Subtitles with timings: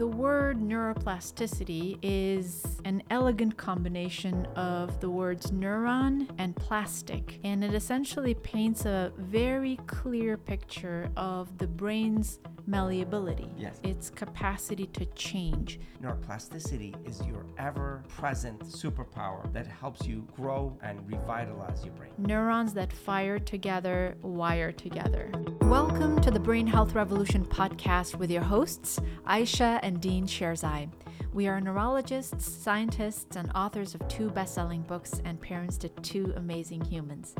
[0.00, 7.74] The word neuroplasticity is an elegant combination of the words neuron and plastic, and it
[7.74, 13.78] essentially paints a very clear picture of the brain's malleability, Yes.
[13.82, 15.80] its capacity to change.
[16.02, 22.12] Neuroplasticity is your ever present superpower that helps you grow and revitalize your brain.
[22.16, 25.30] Neurons that fire together, wire together.
[25.62, 30.88] Welcome to the Brain Health Revolution podcast with your hosts, Ayesha and Dean Sherzai.
[31.32, 36.32] We are neurologists, scientists, and authors of two best selling books and parents to two
[36.36, 37.34] amazing humans.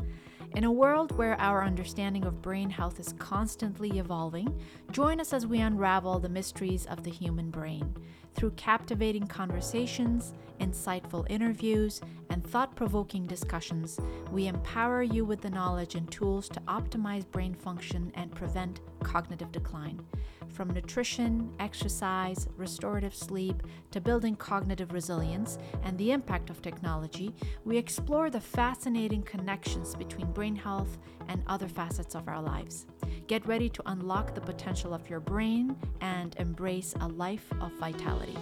[0.55, 4.53] In a world where our understanding of brain health is constantly evolving,
[4.91, 7.95] join us as we unravel the mysteries of the human brain.
[8.35, 13.99] Through captivating conversations, insightful interviews, and thought provoking discussions,
[14.31, 19.51] we empower you with the knowledge and tools to optimize brain function and prevent cognitive
[19.51, 20.01] decline.
[20.49, 27.33] From nutrition, exercise, restorative sleep, to building cognitive resilience and the impact of technology,
[27.65, 30.97] we explore the fascinating connections between brain health
[31.29, 32.85] and other facets of our lives.
[33.27, 38.37] Get ready to unlock the potential of your brain and embrace a life of vitality.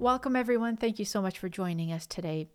[0.00, 0.76] Welcome, everyone.
[0.76, 2.48] Thank you so much for joining us today.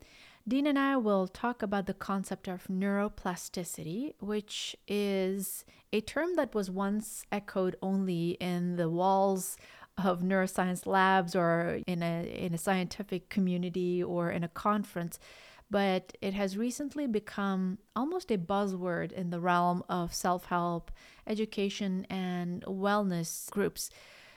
[0.46, 5.64] Dean and I will talk about the concept of neuroplasticity, which is
[5.94, 9.56] a term that was once echoed only in the walls
[9.98, 15.18] of neuroscience labs or in a, in a scientific community or in a conference,
[15.72, 20.92] but it has recently become almost a buzzword in the realm of self help,
[21.26, 23.90] education, and wellness groups.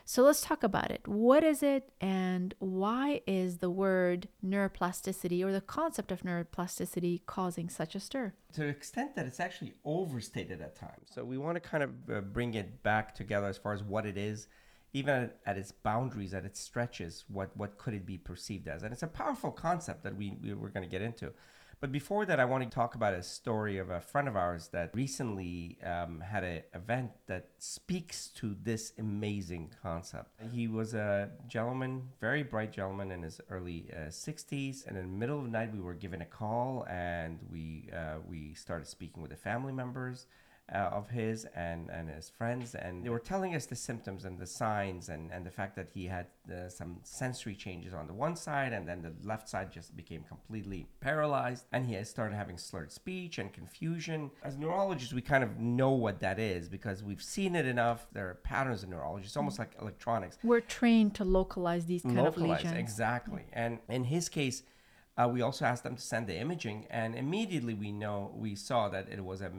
[0.08, 1.08] So let's talk about it.
[1.08, 7.68] What is it and why is the word neuroplasticity or the concept of neuroplasticity causing
[7.68, 8.32] such a stir?
[8.52, 11.08] To the extent that it's actually overstated at times.
[11.12, 14.06] So we want to kind of uh, bring it back together as far as what
[14.06, 14.46] it is,
[14.92, 18.84] even at, at its boundaries, at its stretches, what, what could it be perceived as?
[18.84, 21.32] And it's a powerful concept that we, we we're going to get into.
[21.78, 24.68] But before that, I want to talk about a story of a friend of ours
[24.68, 30.30] that recently um, had an event that speaks to this amazing concept.
[30.52, 35.18] He was a gentleman, very bright gentleman in his early uh, 60s, and in the
[35.18, 39.20] middle of the night, we were given a call, and we uh, we started speaking
[39.20, 40.26] with the family members.
[40.74, 44.36] Uh, of his and, and his friends, and they were telling us the symptoms and
[44.36, 48.12] the signs, and, and the fact that he had uh, some sensory changes on the
[48.12, 52.34] one side, and then the left side just became completely paralyzed, and he had started
[52.34, 54.28] having slurred speech and confusion.
[54.42, 58.08] As neurologists, we kind of know what that is because we've seen it enough.
[58.12, 59.26] There are patterns in neurology.
[59.26, 60.36] It's almost like electronics.
[60.42, 62.80] We're trained to localize these kind of Localized, lesions.
[62.80, 63.44] exactly.
[63.52, 64.64] And in his case,
[65.16, 68.88] uh, we also asked them to send the imaging, and immediately we know we saw
[68.88, 69.52] that it was a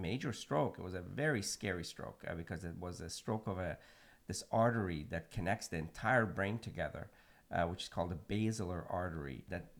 [0.00, 0.76] major stroke.
[0.78, 3.78] It was a very scary stroke uh, because it was a stroke of a
[4.26, 7.10] this artery that connects the entire brain together,
[7.52, 9.72] uh, which is called the basilar artery that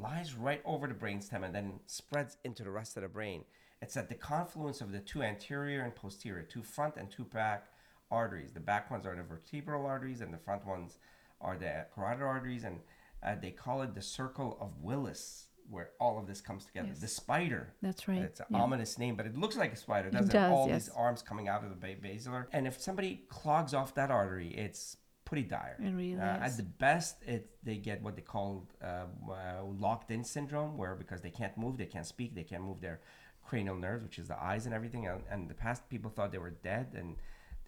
[0.00, 3.42] lies right over the brainstem and then spreads into the rest of the brain.
[3.82, 7.66] It's at the confluence of the two anterior and posterior, two front and two back
[8.10, 8.52] arteries.
[8.52, 10.98] The back ones are the vertebral arteries, and the front ones
[11.40, 12.80] are the carotid arteries, and
[13.22, 16.88] uh, they call it the circle of Willis, where all of this comes together.
[16.88, 17.00] Yes.
[17.00, 17.74] The spider.
[17.82, 18.18] That's right.
[18.22, 18.58] It's an Yeah.
[18.62, 20.32] ominous name, but it looks like a spider, doesn't it?
[20.32, 20.86] does, All yes.
[20.86, 22.48] these arms coming out of the basilar.
[22.52, 25.76] And if somebody clogs off that artery, it's pretty dire.
[25.78, 26.52] It really Uh, is.
[26.52, 30.94] At the best, it they get what they call uh, uh, locked in syndrome, where
[30.94, 33.00] because they can't move, they can't speak, they can't move their
[33.44, 35.06] cranial nerves, which is the eyes and everything.
[35.06, 37.16] And, and in the past, people thought they were dead and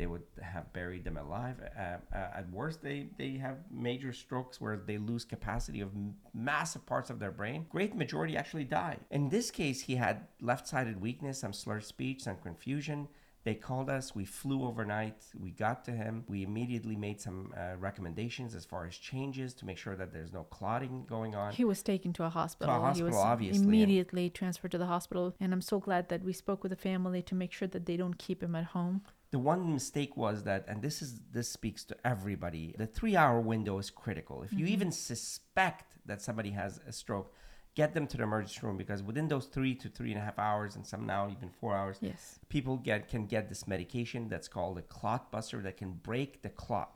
[0.00, 1.56] they would have buried them alive.
[1.78, 1.80] Uh,
[2.16, 6.86] uh, at worst, they, they have major strokes where they lose capacity of m- massive
[6.86, 7.66] parts of their brain.
[7.68, 8.96] Great majority actually die.
[9.10, 13.08] In this case, he had left sided weakness, some slurred speech, some confusion.
[13.44, 14.14] They called us.
[14.14, 15.22] We flew overnight.
[15.38, 16.24] We got to him.
[16.28, 20.32] We immediately made some uh, recommendations as far as changes to make sure that there's
[20.32, 21.52] no clotting going on.
[21.52, 22.74] He was taken to a hospital.
[22.74, 25.34] he hospital, was obviously, immediately transferred to the hospital.
[25.40, 27.98] And I'm so glad that we spoke with the family to make sure that they
[27.98, 29.02] don't keep him at home.
[29.30, 32.74] The one mistake was that, and this is this speaks to everybody.
[32.76, 34.42] The three-hour window is critical.
[34.42, 34.74] If you mm-hmm.
[34.74, 37.32] even suspect that somebody has a stroke,
[37.76, 40.38] get them to the emergency room because within those three to three and a half
[40.38, 42.40] hours, and some now even four hours, Yes.
[42.48, 46.50] people get can get this medication that's called a clot buster that can break the
[46.50, 46.92] clot.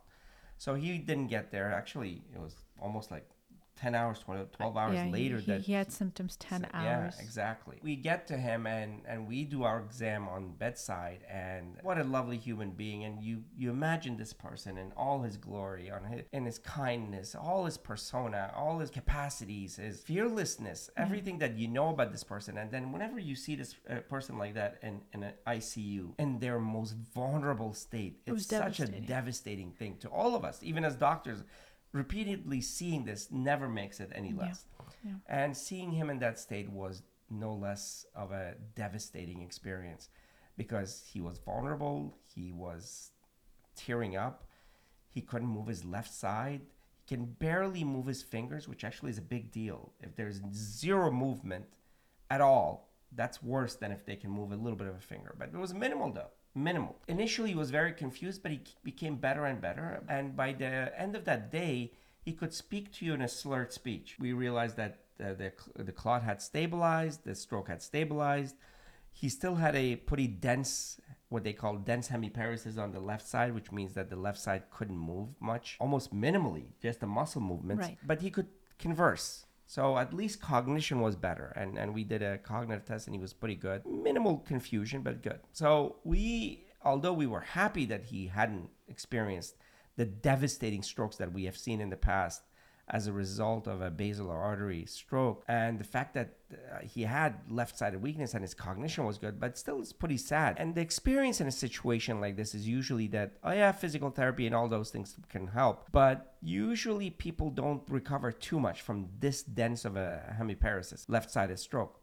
[0.59, 1.73] So he didn't get there.
[1.73, 3.29] Actually, it was almost like
[3.77, 7.15] 10 hours 12, 12 hours yeah, later he, that he had symptoms 10 so- hours.
[7.17, 7.79] Yeah, exactly.
[7.83, 12.05] We get to him and and we do our exam on bedside and what a
[12.05, 13.05] lovely human being.
[13.05, 17.35] And you you imagine this person in all his glory on his in his kindness,
[17.35, 22.59] all his persona, all his capacities, his fearlessness, everything that you know about this person.
[22.59, 26.39] And then whenever you see this uh, person like that in in an ICU in
[26.39, 30.85] their most vulnerable state, it's was such a devastating thing to all of us, even
[30.85, 31.43] as doctors
[31.95, 34.67] repeatedly seeing this never makes it any less.
[35.05, 35.13] yeah.
[35.27, 40.09] And seeing him in that state was no less of a devastating experience
[40.59, 43.13] because he was vulnerable, he was
[43.77, 44.45] tearing up,
[45.09, 46.63] he couldn't move his left side,
[47.07, 49.93] he can barely move his fingers, which actually is a big deal.
[50.03, 51.65] If there's zero movement
[52.29, 55.35] at all, that's worse than if they can move a little bit of a finger.
[55.39, 56.31] But it was minimal though.
[56.55, 56.97] Minimal.
[57.09, 60.03] Initially, he was very confused, but he became better and better.
[60.09, 61.93] And by the end of that day,
[62.23, 64.17] he could speak to you in a slurred speech.
[64.21, 68.57] We realized that uh, the, the clot had stabilized, the stroke had stabilized.
[69.13, 73.55] He still had a pretty dense, what they call dense hemiparesis on the left side,
[73.55, 77.87] which means that the left side couldn't move much, almost minimally, just the muscle movements.
[77.87, 77.99] Right.
[78.05, 78.49] But he could
[78.79, 79.44] converse.
[79.67, 81.53] So at least cognition was better.
[81.57, 83.85] And, and we did a cognitive test and he was pretty good.
[83.87, 85.41] Minimal confusion, but good.
[85.53, 89.57] So we, although we were happy that he hadn't experienced
[89.97, 92.43] the devastating strokes that we have seen in the past
[92.89, 95.45] as a result of a basilar artery stroke.
[95.49, 99.57] And the fact that uh, he had left-sided weakness and his cognition was good but
[99.57, 100.57] still it's pretty sad.
[100.59, 104.47] And the experience in a situation like this is usually that oh yeah physical therapy
[104.47, 109.43] and all those things can help but usually people don't recover too much from this
[109.43, 112.01] dense of a hemiparesis left-sided stroke.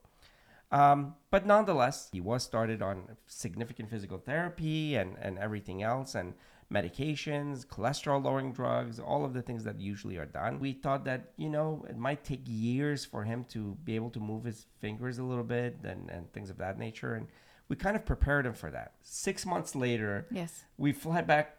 [0.72, 6.33] Um, but nonetheless, he was started on significant physical therapy and, and everything else, and
[6.71, 10.59] medications, cholesterol lowering drugs, all of the things that usually are done.
[10.59, 14.19] We thought that, you know, it might take years for him to be able to
[14.19, 17.13] move his fingers a little bit and, and things of that nature.
[17.15, 17.27] And
[17.68, 18.94] we kind of prepared him for that.
[19.01, 20.63] Six months later, Yes.
[20.77, 21.57] we fly back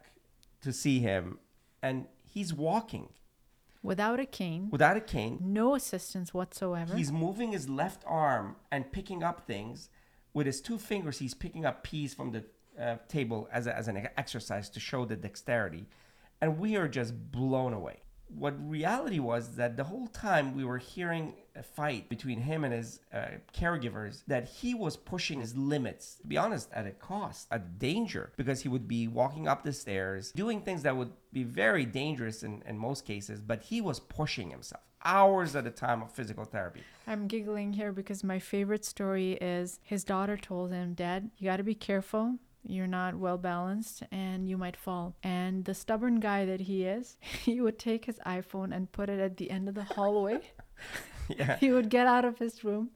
[0.61, 1.39] to see him,
[1.81, 3.09] and he's walking
[3.81, 5.39] Without a cane, without a cane.
[5.41, 6.95] no assistance whatsoever.
[6.95, 9.89] He's moving his left arm and picking up things
[10.33, 11.19] with his two fingers.
[11.19, 12.45] He's picking up peas from the
[12.79, 15.87] uh, table as, a, as an exercise to show the dexterity.
[16.41, 17.99] And we are just blown away.
[18.27, 22.73] What reality was that the whole time we were hearing a fight between him and
[22.73, 23.25] his uh,
[23.55, 28.31] caregivers, that he was pushing his limits, to be honest, at a cost, a danger,
[28.35, 32.41] because he would be walking up the stairs, doing things that would be very dangerous
[32.41, 36.45] in, in most cases, but he was pushing himself hours at a time of physical
[36.45, 36.81] therapy.
[37.05, 41.57] I'm giggling here because my favorite story is his daughter told him, Dad, you got
[41.57, 42.37] to be careful.
[42.65, 45.15] You're not well balanced and you might fall.
[45.21, 49.19] And the stubborn guy that he is, he would take his iPhone and put it
[49.19, 50.39] at the end of the hallway.
[51.29, 51.55] Yeah.
[51.57, 52.89] he would get out of his room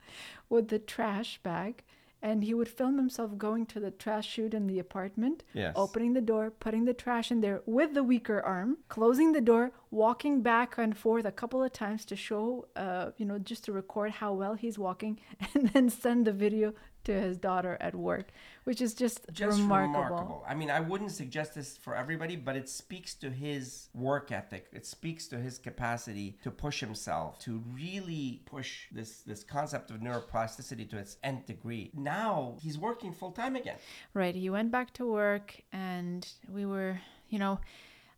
[0.49, 1.83] with the trash bag
[2.21, 5.71] and he would film himself going to the trash chute in the apartment, Yes.
[5.77, 9.71] opening the door, putting the trash in there with the weaker arm, closing the door,
[9.91, 13.71] walking back and forth a couple of times to show, uh, you know, just to
[13.71, 15.19] record how well he's walking,
[15.53, 16.73] and then send the video
[17.05, 18.31] to his daughter at work,
[18.67, 20.03] which is just, Just remarkable.
[20.03, 20.45] remarkable.
[20.45, 24.67] I mean, I wouldn't suggest this for everybody, but it speaks to his work ethic.
[24.73, 30.01] It speaks to his capacity to push himself, to really push this this concept of
[30.01, 31.91] neuroplasticity to its nth degree.
[31.93, 33.77] Now he's working full time again.
[34.13, 34.35] Right.
[34.35, 36.99] He went back to work, and we were,
[37.29, 37.61] you know,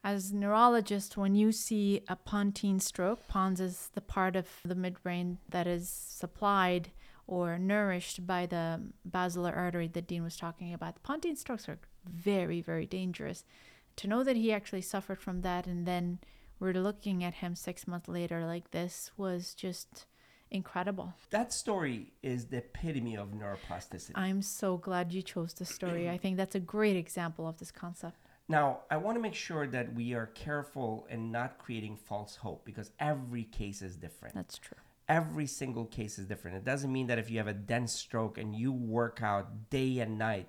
[0.04, 5.38] as neurologists, when you see a pontine stroke, pons is the part of the midbrain
[5.48, 6.90] that is supplied
[7.30, 11.02] or nourished by the basilar artery that Dean was talking about.
[11.04, 13.46] Pontine strokes are very, very dangerous.
[13.98, 16.20] To know that he actually suffered from that, and then
[16.60, 20.08] we're looking at him six months later like this was just
[20.50, 21.14] incredible.
[21.30, 24.14] That story is the epitome of neuroplasticity.
[24.16, 26.10] I'm so glad you chose this story.
[26.16, 28.18] I think that's a great example of this concept.
[28.48, 32.66] Now, I want to make sure that we are careful in not creating false hope
[32.66, 34.34] because every case is different.
[34.34, 34.80] That's true.
[35.10, 36.56] Every single case is different.
[36.58, 40.00] It doesn't mean that if you have a dense stroke and you work out day
[40.00, 40.48] and night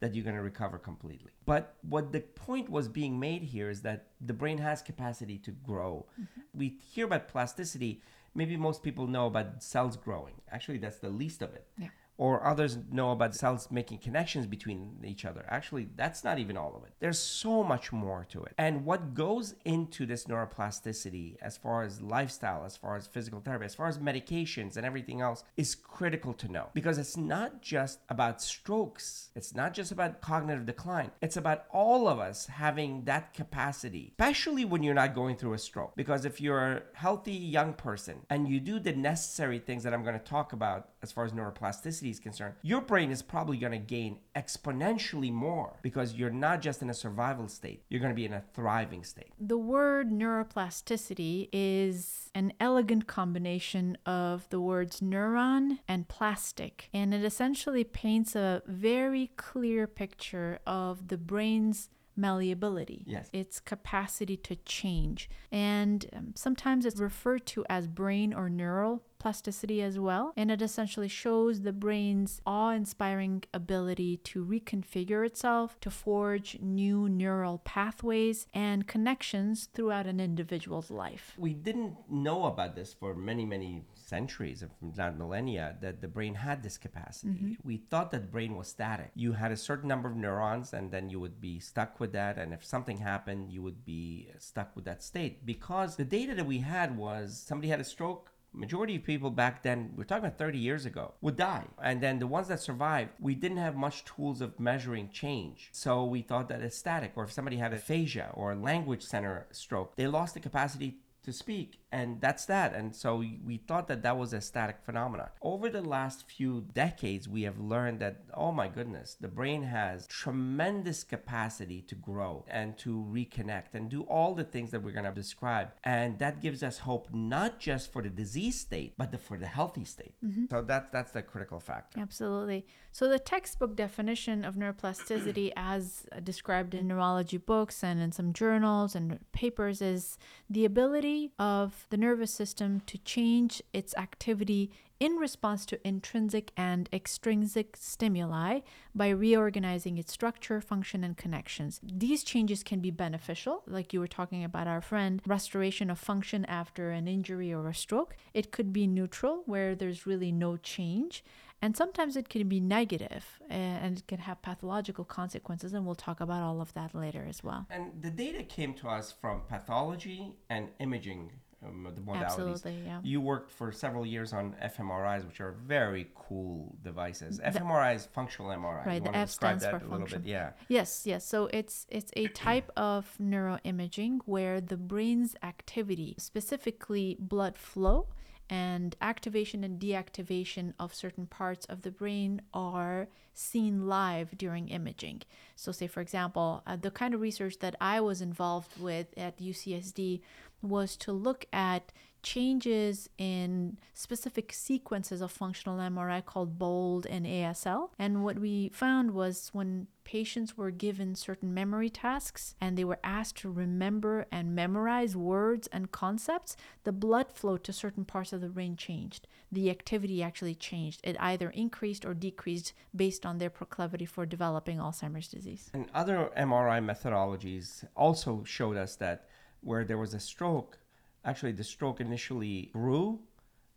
[0.00, 1.30] that you're going to recover completely.
[1.46, 5.52] But what the point was being made here is that the brain has capacity to
[5.52, 6.06] grow.
[6.20, 6.40] Mm-hmm.
[6.54, 8.02] We hear about plasticity,
[8.34, 10.34] maybe most people know about cells growing.
[10.50, 11.66] Actually, that's the least of it.
[11.78, 11.88] Yeah.
[12.20, 15.42] Or others know about cells making connections between each other.
[15.48, 16.92] Actually, that's not even all of it.
[17.00, 18.52] There's so much more to it.
[18.58, 23.64] And what goes into this neuroplasticity, as far as lifestyle, as far as physical therapy,
[23.64, 28.00] as far as medications and everything else, is critical to know because it's not just
[28.10, 33.32] about strokes, it's not just about cognitive decline, it's about all of us having that
[33.32, 35.96] capacity, especially when you're not going through a stroke.
[35.96, 40.02] Because if you're a healthy young person and you do the necessary things that I'm
[40.02, 43.72] going to talk about as far as neuroplasticity is concerned, your brain is probably going
[43.72, 48.16] to gain exponentially more because you're not just in a survival state, you're going to
[48.16, 49.32] be in a thriving state.
[49.40, 57.24] The word neuroplasticity is an elegant combination of the words neuron and plastic, and it
[57.24, 63.30] essentially paints a very clear picture of the brain's malleability, Yes.
[63.32, 65.30] its capacity to change.
[65.50, 70.32] And um, sometimes it's referred to as brain or neural plasticity as well.
[70.36, 77.08] And it essentially shows the brain's awe inspiring ability to reconfigure itself, to forge new
[77.08, 81.34] neural pathways and connections throughout an individual's life.
[81.38, 86.34] We didn't know about this for many, many centuries, if not millennia, that the brain
[86.34, 87.32] had this capacity.
[87.32, 87.52] Mm-hmm.
[87.62, 89.10] We thought that brain was static.
[89.14, 92.38] You had a certain number of neurons, and then you would be stuck with that.
[92.38, 96.46] And if something happened, you would be stuck with that state because the data that
[96.46, 98.32] we had was somebody had a stroke.
[98.52, 101.64] Majority of people back then, we're talking about 30 years ago, would die.
[101.82, 105.68] And then the ones that survived, we didn't have much tools of measuring change.
[105.72, 107.12] So we thought that it's static.
[107.14, 110.98] Or if somebody had aphasia or language center stroke, they lost the capacity
[111.30, 112.74] to speak and that's that.
[112.74, 115.28] And so we, thought that that was a static phenomenon.
[115.42, 120.06] Over the last few decades we have learned that oh my goodness the brain has
[120.06, 125.04] tremendous capacity to grow and to reconnect and do all the things that we're going
[125.04, 125.72] to describe.
[125.84, 129.46] And that gives us hope not just for the disease state but the, for the
[129.46, 130.14] healthy state.
[130.24, 130.46] Mm-hmm.
[130.50, 132.00] So that's that's the critical factor.
[132.00, 132.66] Absolutely.
[132.92, 138.96] So, the textbook definition of neuroplasticity, as described in neurology books and in some journals
[138.96, 140.18] and papers, is
[140.48, 146.88] the ability of the nervous system to change its activity in response to intrinsic and
[146.92, 148.60] extrinsic stimuli
[148.94, 151.80] by reorganizing its structure, function, and connections.
[151.82, 156.44] These changes can be beneficial, like you were talking about our friend, restoration of function
[156.44, 158.14] after an injury or a stroke.
[158.34, 161.24] It could be neutral, where there's really no change.
[161.62, 165.74] And sometimes it can be uh, and it can have pathological consequences.
[165.74, 167.66] And we'll talk about all of that later as well.
[167.70, 173.00] and the data came to us from pathology and imaging um, the modalities Absolutely, yeah.
[173.02, 177.38] You worked for several years on fMRIs, which are very cool devices.
[177.40, 178.86] fMRI is functional MRI.
[178.86, 180.22] Right, You the F stands that for a little function.
[180.22, 180.30] bit?
[180.30, 180.52] Yeah.
[180.68, 181.24] Yes, yes.
[181.26, 188.08] So it's it's a type of neuroimaging where the brain's activity, specifically blood flow
[188.50, 195.22] and activation and deactivation of certain parts of the brain are seen live during imaging.
[195.54, 199.38] So say for example, uh, the kind of research that I was involved with at
[199.38, 200.20] UCSD
[200.62, 201.92] was to look at
[202.22, 207.90] changes in specific sequences of functional MRI called BOLD and ASL.
[207.98, 212.98] And what we found was when patients were given certain memory tasks and they were
[213.04, 218.40] asked to remember and memorize words and concepts, the blood flow to certain parts of
[218.40, 219.28] the brain changed.
[219.52, 221.00] The activity actually changed.
[221.04, 225.70] It either increased or decreased based on their proclivity for developing Alzheimer's disease.
[225.72, 229.28] And other MRI methodologies also showed us that
[229.60, 230.78] where there was a stroke,
[231.24, 233.20] actually the stroke initially grew,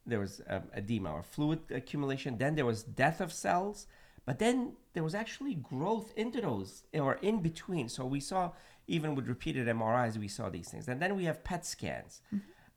[0.05, 3.87] there was um, edema or fluid accumulation, then there was death of cells,
[4.25, 7.89] but then there was actually growth into those or in between.
[7.89, 8.51] So we saw,
[8.87, 10.87] even with repeated MRIs, we saw these things.
[10.87, 12.21] And then we have PET scans.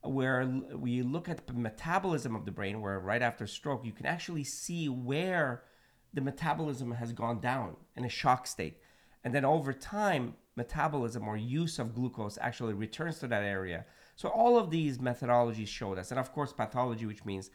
[0.03, 4.07] Where we look at the metabolism of the brain, where right after stroke, you can
[4.07, 5.65] actually see where
[6.15, 8.79] the metabolism has gone down in a shock state.
[9.25, 13.85] And then over time, metabolism or use of glucose actually returns to that area.
[14.17, 16.11] So all of these methodologies showed us.
[16.11, 17.51] And of course, pathology, which means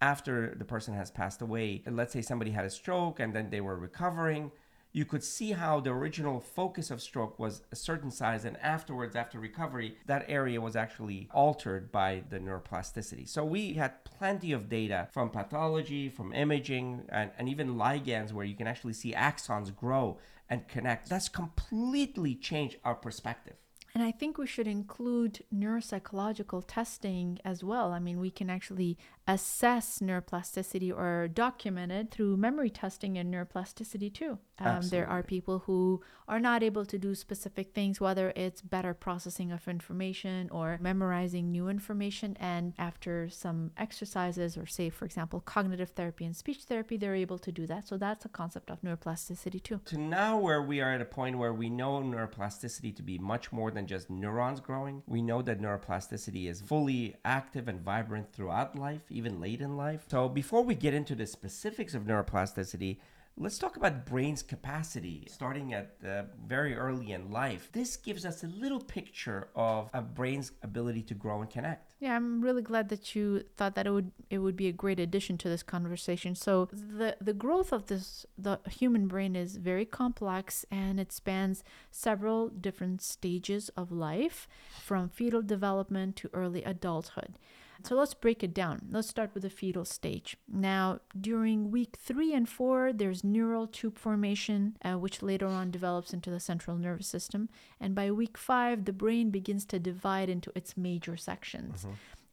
[0.00, 3.60] after the person has passed away, let's say somebody had a stroke and then they
[3.60, 4.50] were recovering,
[4.92, 9.16] you could see how the original focus of stroke was a certain size, and afterwards,
[9.16, 13.28] after recovery, that area was actually altered by the neuroplasticity.
[13.28, 18.44] So we had plenty of data from pathology, from imaging, and, and even ligands where
[18.44, 20.18] you can actually see axons grow
[20.48, 21.08] and connect.
[21.08, 23.56] That's completely changed our perspective.
[23.94, 27.92] And I think we should include neuropsychological testing as well.
[27.92, 34.12] I mean, we can actually assess neuroplasticity or document it through memory testing and neuroplasticity
[34.12, 34.38] too.
[34.58, 38.94] Um, there are people who are not able to do specific things, whether it's better
[38.94, 42.36] processing of information or memorizing new information.
[42.38, 47.38] And after some exercises, or say, for example, cognitive therapy and speech therapy, they're able
[47.38, 47.88] to do that.
[47.88, 49.80] So that's a concept of neuroplasticity too.
[49.86, 53.52] to now where we are at a point where we know neuroplasticity to be much
[53.52, 55.02] more than just neurons growing.
[55.06, 60.04] We know that neuroplasticity is fully active and vibrant throughout life, even late in life.
[60.08, 62.98] So before we get into the specifics of neuroplasticity,
[63.36, 67.68] let's talk about brain's capacity starting at uh, very early in life.
[67.72, 71.94] This gives us a little picture of a brain's ability to grow and connect.
[71.98, 75.00] Yeah, I'm really glad that you thought that it would it would be a great
[75.00, 76.34] addition to this conversation.
[76.34, 81.64] So the the growth of this the human brain is very complex and it spans
[81.90, 84.46] several different stages of life
[84.80, 87.34] from fetal development to early adulthood.
[87.82, 88.88] So let's break it down.
[88.90, 90.36] Let's start with the fetal stage.
[90.48, 96.12] Now, during week three and four, there's neural tube formation, uh, which later on develops
[96.14, 97.48] into the central nervous system.
[97.80, 101.86] And by week five, the brain begins to divide into its major sections.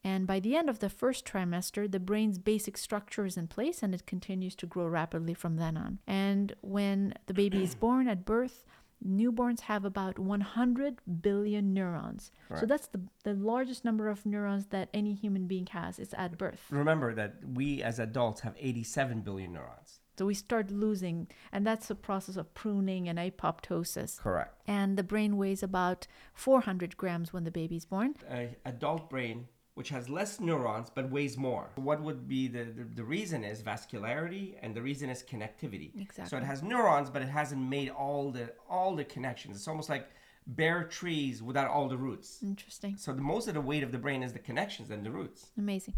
[0.04, 3.84] And by the end of the first trimester, the brain's basic structure is in place
[3.84, 6.00] and it continues to grow rapidly from then on.
[6.08, 8.66] And when the baby is born at birth,
[9.06, 12.32] newborns have about 100 billion neurons.
[12.60, 16.38] So that's the, the largest number of neurons that any human being has is at
[16.38, 16.66] birth.
[16.70, 20.02] Remember that we as adults have 87 billion neurons.
[20.18, 24.20] So we start losing, and that's a process of pruning and apoptosis.
[24.20, 24.54] Correct.
[24.68, 26.06] And the brain weighs about
[26.36, 28.16] 400 grams when the baby's born.
[28.30, 29.48] a adult brain
[29.82, 31.72] which has less neurons but weighs more.
[31.74, 35.90] What would be the, the, the reason is vascularity and the reason is connectivity.
[36.00, 36.30] Exactly.
[36.30, 39.56] So it has neurons but it hasn't made all the all the connections.
[39.58, 40.06] It's almost like
[40.46, 42.44] bare trees without all the roots.
[42.44, 42.96] Interesting.
[42.96, 45.50] So the most of the weight of the brain is the connections and the roots.
[45.58, 45.96] Amazing.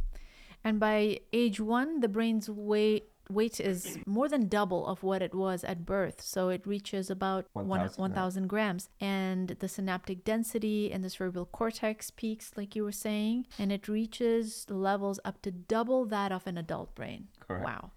[0.63, 5.33] And by age one, the brain's weight weight is more than double of what it
[5.33, 6.21] was at birth.
[6.21, 8.89] So it reaches about 1,000 1,000 1,000 grams.
[8.99, 13.87] And the synaptic density in the cerebral cortex peaks, like you were saying, and it
[13.87, 17.27] reaches levels up to double that of an adult brain.
[17.39, 17.65] Correct.
[17.65, 17.91] Wow.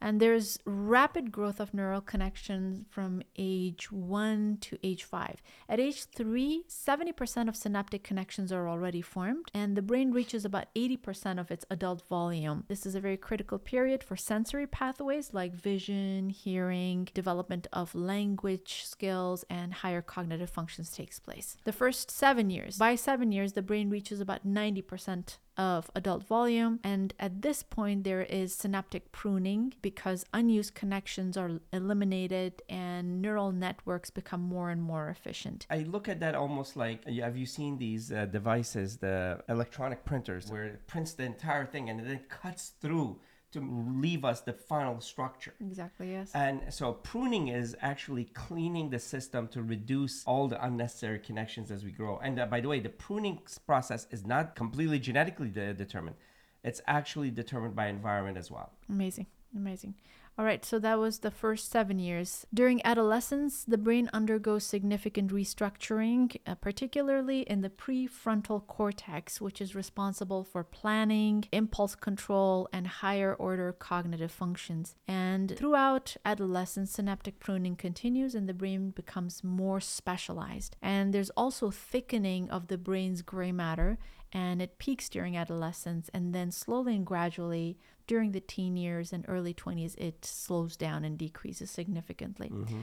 [0.00, 5.42] And there's rapid growth of neural connections from age one to age five.
[5.68, 10.74] At age three, 70% of synaptic connections are already formed, and the brain reaches about
[10.74, 12.64] 80% of its adult volume.
[12.68, 18.84] This is a very critical period for sensory pathways like vision, hearing, development of language
[18.84, 21.56] skills, and higher cognitive functions takes place.
[21.64, 26.80] The first seven years, by seven years, the brain reaches about 90% of adult volume.
[26.82, 33.52] And at this point, there is synaptic pruning because unused connections are eliminated and neural
[33.52, 35.66] networks become more and more efficient.
[35.68, 40.50] I look at that almost like have you seen these uh, devices, the electronic printers,
[40.50, 43.18] where it prints the entire thing and then cuts through
[43.52, 45.54] to leave us the final structure.
[45.60, 46.30] Exactly, yes.
[46.34, 51.84] And so pruning is actually cleaning the system to reduce all the unnecessary connections as
[51.84, 52.18] we grow.
[52.22, 56.16] And uh, by the way, the pruning process is not completely genetically de- determined.
[56.62, 58.70] It's actually determined by environment as well.
[58.88, 59.26] Amazing.
[59.56, 59.94] Amazing.
[60.40, 62.46] All right, so that was the first seven years.
[62.54, 69.74] During adolescence, the brain undergoes significant restructuring, uh, particularly in the prefrontal cortex, which is
[69.74, 74.96] responsible for planning, impulse control, and higher order cognitive functions.
[75.06, 80.74] And throughout adolescence, synaptic pruning continues and the brain becomes more specialized.
[80.80, 83.98] And there's also thickening of the brain's gray matter,
[84.32, 87.76] and it peaks during adolescence and then slowly and gradually
[88.10, 92.80] during the teen years and early 20s it slows down and decreases significantly mm-hmm.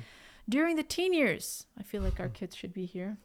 [0.48, 3.18] during the teen years i feel like our kids should be here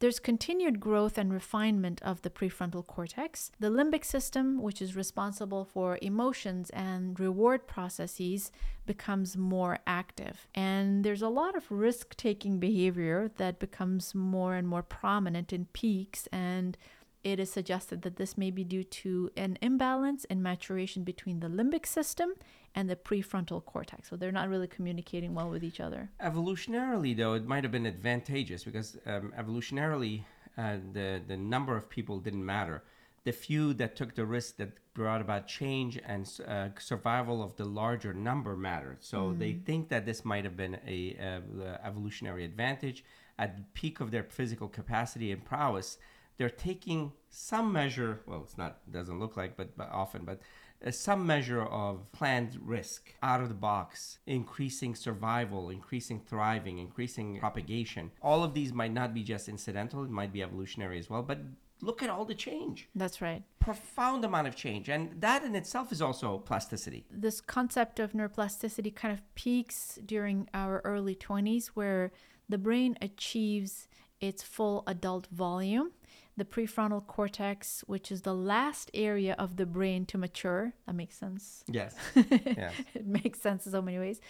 [0.00, 3.52] there's continued growth and refinement of the prefrontal cortex.
[3.60, 8.50] The limbic system, which is responsible for emotions and reward processes,
[8.86, 10.48] becomes more active.
[10.52, 15.66] And there's a lot of risk taking behavior that becomes more and more prominent in
[15.66, 16.76] peaks and
[17.24, 21.48] it is suggested that this may be due to an imbalance in maturation between the
[21.48, 22.34] limbic system
[22.74, 24.10] and the prefrontal cortex.
[24.10, 26.10] So they're not really communicating well with each other.
[26.22, 30.24] Evolutionarily, though, it might have been advantageous because um, evolutionarily,
[30.58, 32.84] uh, the the number of people didn't matter.
[33.24, 37.64] The few that took the risk that brought about change and uh, survival of the
[37.64, 38.98] larger number mattered.
[39.00, 43.02] So they think that this might have been a, uh evolutionary advantage
[43.38, 45.98] at the peak of their physical capacity and prowess.
[46.36, 48.20] They're taking some measure.
[48.26, 50.40] Well, it's not doesn't look like, but, but often, but
[50.84, 57.38] uh, some measure of planned risk out of the box, increasing survival, increasing thriving, increasing
[57.38, 58.10] propagation.
[58.22, 61.40] All of these might not be just incidental, it might be evolutionary as well, but
[61.80, 62.88] look at all the change.
[62.94, 63.42] That's right.
[63.60, 64.88] Profound amount of change.
[64.88, 67.06] And that in itself is also plasticity.
[67.10, 72.12] This concept of neuroplasticity kind of peaks during our early 20s, where
[72.48, 73.88] the brain achieves
[74.20, 75.92] its full adult volume
[76.36, 80.74] the prefrontal cortex, which is the last area of the brain to mature.
[80.86, 81.64] That makes sense.
[81.68, 81.94] Yes.
[82.14, 82.72] yes.
[82.94, 84.20] it makes sense in so many ways.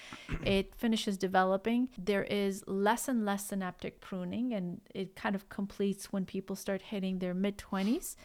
[0.45, 1.89] it finishes developing.
[1.97, 6.83] There is less and less synaptic pruning, and it kind of completes when people start
[6.83, 8.17] hitting their mid 20s.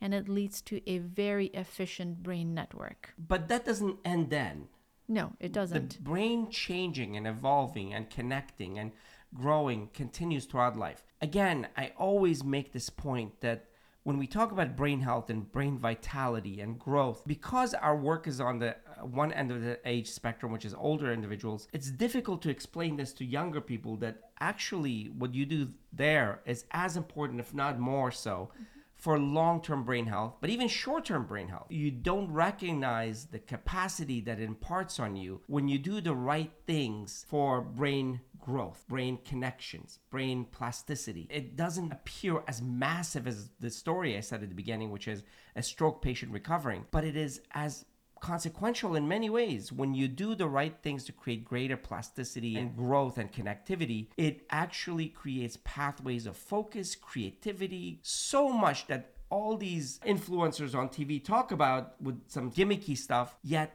[0.00, 3.14] And it leads to a very efficient brain network.
[3.18, 4.68] But that doesn't end then.
[5.08, 5.96] No, it doesn't.
[5.96, 8.92] The brain changing and evolving and connecting and
[9.34, 11.02] growing continues throughout life.
[11.20, 13.66] Again, I always make this point that
[14.08, 18.40] when we talk about brain health and brain vitality and growth, because our work is
[18.40, 22.40] on the uh, one end of the age spectrum, which is older individuals, it's difficult
[22.40, 27.38] to explain this to younger people that actually what you do there is as important,
[27.38, 28.50] if not more so.
[28.96, 31.66] For long term brain health, but even short term brain health.
[31.68, 37.24] You don't recognize the capacity that imparts on you when you do the right things
[37.28, 41.26] for brain growth, brain connections, brain plasticity.
[41.30, 45.22] It doesn't appear as massive as the story I said at the beginning, which is
[45.56, 47.84] a stroke patient recovering, but it is as
[48.20, 49.72] consequential in many ways.
[49.72, 54.46] When you do the right things to create greater plasticity and growth and connectivity, it
[54.50, 61.52] actually creates pathways of focus, creativity, so much that all these influencers on TV talk
[61.52, 63.74] about with some gimmicky stuff, yet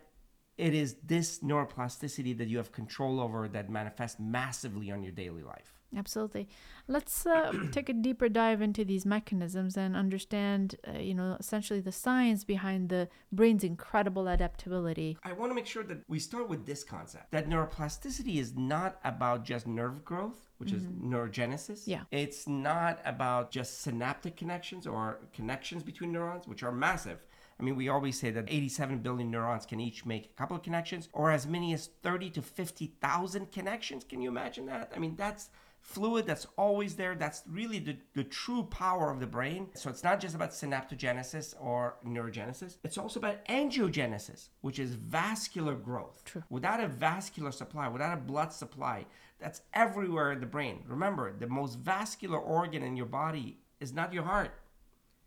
[0.57, 5.43] it is this neuroplasticity that you have control over that manifests massively on your daily
[5.43, 5.73] life.
[5.95, 6.47] Absolutely.
[6.87, 11.79] Let's uh, take a deeper dive into these mechanisms and understand, uh, you know, essentially
[11.79, 15.17] the science behind the brain's incredible adaptability.
[15.23, 18.99] I want to make sure that we start with this concept that neuroplasticity is not
[19.03, 20.77] about just nerve growth, which mm-hmm.
[20.77, 21.83] is neurogenesis.
[21.85, 22.01] Yeah.
[22.11, 27.19] It's not about just synaptic connections or connections between neurons, which are massive.
[27.59, 30.63] I mean, we always say that 87 billion neurons can each make a couple of
[30.63, 34.03] connections, or as many as 30 to 50,000 connections.
[34.03, 34.91] Can you imagine that?
[34.95, 35.49] I mean, that's
[35.83, 37.13] fluid that's always there.
[37.13, 39.67] That's really the, the true power of the brain.
[39.75, 45.75] So it's not just about synaptogenesis or neurogenesis, it's also about angiogenesis, which is vascular
[45.75, 46.23] growth.
[46.25, 46.43] True.
[46.49, 49.05] Without a vascular supply, without a blood supply,
[49.39, 50.83] that's everywhere in the brain.
[50.87, 54.51] Remember, the most vascular organ in your body is not your heart,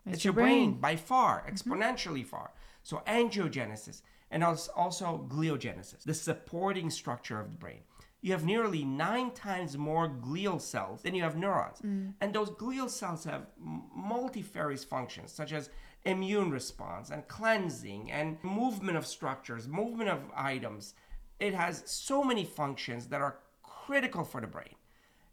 [0.07, 0.71] it's, it's your brain.
[0.71, 0.81] brain.
[0.81, 1.55] by far, mm-hmm.
[1.55, 2.29] exponentially mm-hmm.
[2.29, 2.51] far.
[2.83, 7.81] So angiogenesis and also gliogenesis, the supporting structure of the brain
[8.27, 11.79] you have nearly nine times more glial cells than you have neurons.
[11.81, 12.15] Mm.
[12.21, 15.71] And those glial cells have multifarious functions, such as
[16.05, 20.95] immune response and cleansing and movement of structures, movement of items.
[21.39, 24.75] It has so many functions that are critical for the brain.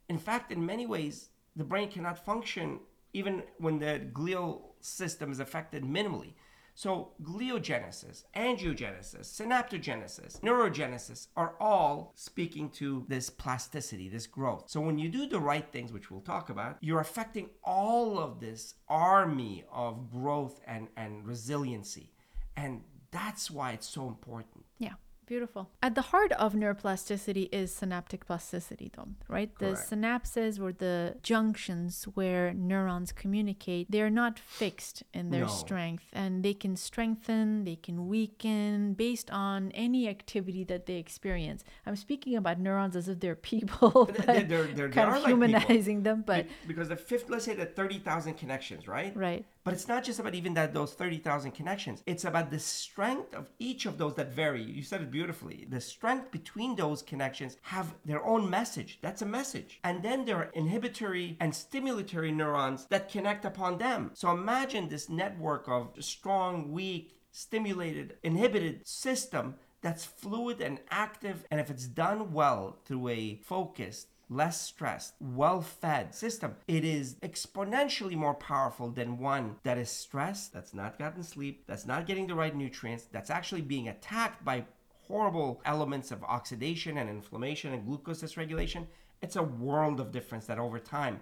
[0.08, 2.80] In fact, in many ways, the brain cannot function
[3.14, 6.34] even when the glial system is affected minimally.
[6.76, 14.72] So, gliogenesis, angiogenesis, synaptogenesis, neurogenesis are all speaking to this plasticity, this growth.
[14.72, 18.40] So, when you do the right things, which we'll talk about, you're affecting all of
[18.40, 22.12] this army of growth and, and resiliency.
[22.58, 24.66] And that's why it's so important.
[24.80, 24.94] Yeah.
[25.26, 25.70] Beautiful.
[25.82, 29.54] At the heart of neuroplasticity is synaptic plasticity, though, right?
[29.54, 29.90] Correct.
[29.90, 35.48] The synapses or the junctions where neurons communicate, they're not fixed in their no.
[35.48, 41.64] strength and they can strengthen, they can weaken based on any activity that they experience.
[41.86, 46.04] I'm speaking about neurons as if they're people, they're, they're, they're, kind of humanizing like
[46.04, 49.16] them, but because the fifth, let's say the 30,000 connections, right?
[49.16, 49.46] Right.
[49.64, 52.04] But it's not just about even that those 30,000 connections.
[52.06, 54.62] It's about the strength of each of those that vary.
[54.62, 55.68] You said it beautifully.
[55.70, 59.00] The strength between those connections have their own message.
[59.02, 59.80] That's a message.
[59.84, 64.12] And then there are inhibitory and stimulatory neurons that connect upon them.
[64.14, 71.46] So imagine this network of strong, weak, stimulated, inhibited system that's fluid and active.
[71.52, 77.16] And if it's done well through a focused, less stressed, well fed system, it is
[77.16, 82.28] exponentially more powerful than one that is stressed, that's not gotten sleep, that's not getting
[82.28, 84.66] the right nutrients, that's actually being attacked by
[85.08, 88.88] horrible elements of oxidation and inflammation and glucose dysregulation.
[89.22, 91.20] It's a world of difference that over time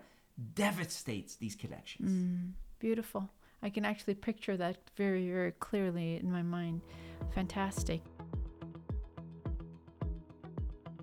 [0.56, 2.12] devastates these connections.
[2.12, 3.30] Mm, beautiful.
[3.64, 6.82] I can actually picture that very, very clearly in my mind.
[7.34, 8.02] Fantastic.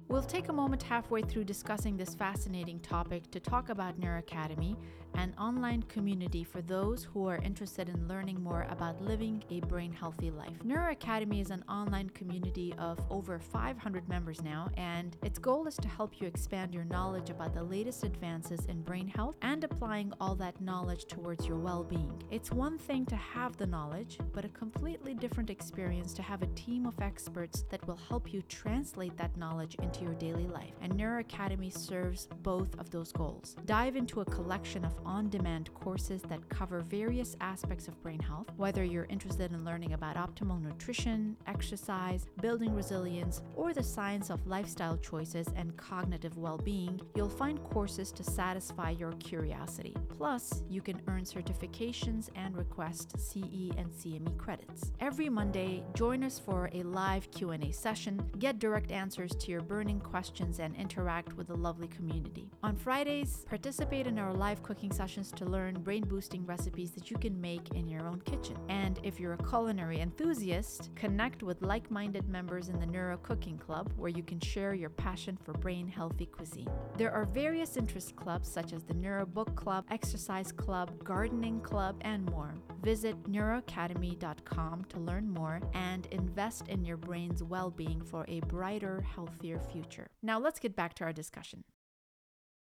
[0.08, 4.74] We'll take a moment halfway through discussing this fascinating topic to talk about NeuroAcademy,
[5.14, 9.92] an online community for those who are interested in learning more about living a brain
[9.92, 10.58] healthy life.
[10.64, 15.88] NeuroAcademy is an online community of over 500 members now, and its goal is to
[15.88, 20.34] help you expand your knowledge about the latest advances in brain health and applying all
[20.34, 22.22] that knowledge towards your well being.
[22.30, 26.46] It's one thing to have the knowledge, but a completely different experience to have a
[26.48, 30.74] team of experts that will help you translate that knowledge into your daily life.
[30.80, 33.56] And NeuroAcademy serves both of those goals.
[33.66, 38.46] Dive into a collection of on demand courses that cover various aspects of brain health,
[38.56, 44.46] whether you're interested in learning about optimal nutrition, exercise, building resilience, or the science of
[44.46, 49.94] lifestyle choices and cognitive well being, you'll find courses to satisfy your curiosity.
[50.08, 54.92] Plus, you can earn certifications and request CE and CME credits.
[55.00, 60.00] Every Monday, join us for a live Q&A session, get direct answers to your burning
[60.00, 62.50] questions and interact with the lovely community.
[62.62, 67.16] On Fridays, participate in our live cooking sessions to learn brain boosting recipes that you
[67.16, 68.56] can make in your own kitchen.
[68.68, 73.58] And if you're a culinary enthusiast, connect with like minded members in the Neuro Cooking
[73.58, 76.68] Club where you can share your passion for brain healthy cuisine.
[76.96, 81.96] There are various interest clubs such as the Neuro Book Club, Exercise Club, Gardening Club,
[82.02, 82.54] and more.
[82.82, 89.00] Visit neuroacademy.com to learn more and invest in your brain's well being for a brighter,
[89.00, 90.08] healthier future.
[90.22, 91.64] Now, let's get back to our discussion.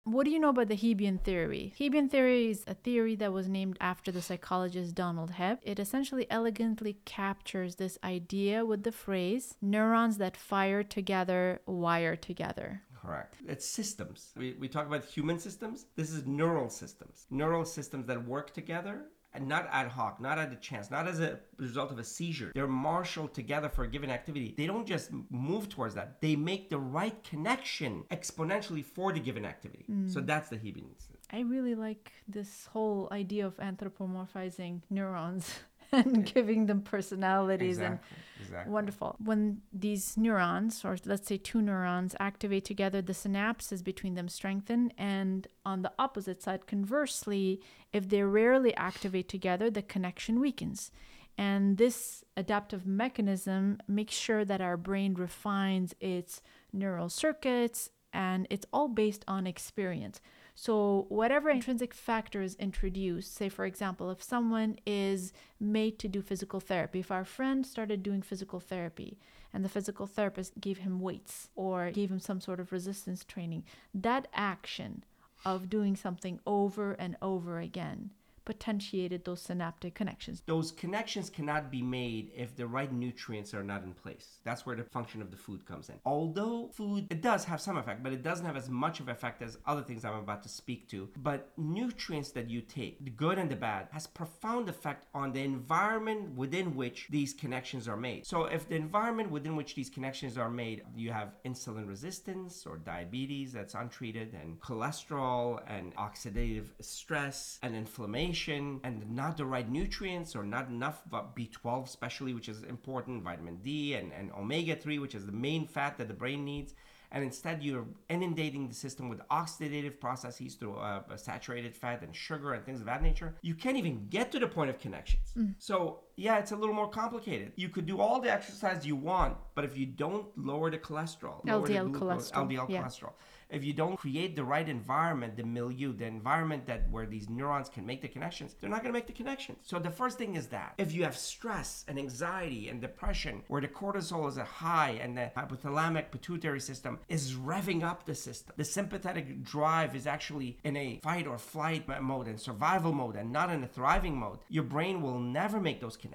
[0.05, 1.75] What do you know about the Hebbian theory?
[1.79, 5.59] Hebbian theory is a theory that was named after the psychologist Donald Hebb.
[5.63, 12.83] It essentially elegantly captures this idea with the phrase neurons that fire together wire together.
[13.01, 13.37] Correct.
[13.47, 14.33] It's systems.
[14.37, 15.87] We, we talk about human systems.
[15.95, 17.27] This is neural systems.
[17.31, 19.03] Neural systems that work together
[19.41, 22.53] not ad hoc, not at a chance, not as a result of a seizure.
[22.55, 24.55] They're marshaled together for a given activity.
[24.57, 26.21] They don't just move towards that.
[26.21, 29.85] They make the right connection exponentially for the given activity.
[29.91, 30.13] Mm.
[30.13, 30.89] So that's the Hebbian.
[31.31, 35.59] I really like this whole idea of anthropomorphizing neurons.
[35.93, 38.73] and giving them personalities exactly, and exactly.
[38.73, 39.17] wonderful.
[39.25, 44.93] When these neurons, or let's say two neurons, activate together, the synapses between them strengthen.
[44.99, 47.61] And on the opposite side, conversely,
[47.93, 50.91] if they rarely activate together, the connection weakens.
[51.39, 58.67] And this adaptive mechanism makes sure that our brain refines its neural circuits, and it's
[58.73, 60.21] all based on experience.
[60.61, 66.21] So, whatever intrinsic factor is introduced, say for example, if someone is made to do
[66.21, 69.21] physical therapy, if our friend started doing physical therapy
[69.55, 73.63] and the physical therapist gave him weights or gave him some sort of resistance training,
[73.95, 75.05] that action
[75.45, 78.11] of doing something over and over again
[78.49, 80.43] potentiated those synaptic connections.
[80.47, 84.39] Those connections cannot be made if the right nutrients are not in place.
[84.43, 85.97] That's where the function of the food comes in.
[86.07, 89.43] Although food it does have some effect, but it doesn't have as much of effect
[89.43, 91.11] as other things I'm about to speak to.
[91.19, 95.43] But nutrients that you take, the good and the bad, has profound effect on the
[95.43, 98.25] environment within which these connections are made.
[98.25, 102.79] So if the environment within which these connections are made, you have insulin resistance or
[102.79, 110.37] diabetes that's untreated and cholesterol and oxidative stress and inflammation and not the right nutrients
[110.37, 115.27] or not enough B12 especially which is important vitamin D and, and omega-3 which is
[115.27, 116.75] the main fat that the brain needs
[117.11, 122.53] and instead you're inundating the system with oxidative processes through uh, saturated fat and sugar
[122.53, 125.33] and things of that nature, you can't even get to the point of connections.
[125.37, 125.55] Mm.
[125.59, 127.53] So, yeah, it's a little more complicated.
[127.55, 131.45] You could do all the exercise you want, but if you don't lower the cholesterol,
[131.45, 132.83] LDL the glucose, cholesterol, LDL yeah.
[132.83, 133.13] cholesterol,
[133.51, 137.69] if you don't create the right environment, the milieu, the environment that where these neurons
[137.69, 139.59] can make the connections, they're not going to make the connections.
[139.63, 143.63] So the first thing is that if you have stress and anxiety and depression, where
[143.63, 148.65] the cortisol is high and the hypothalamic pituitary system is revving up the system, the
[148.65, 153.51] sympathetic drive is actually in a fight or flight mode and survival mode and not
[153.51, 156.08] in a thriving mode, your brain will never make those connections.